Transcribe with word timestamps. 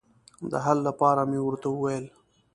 د 0.51 0.53
حل 0.65 0.79
لپاره 0.87 1.21
مې 1.29 1.39
ورته 1.43 1.67
وویل. 1.71 2.05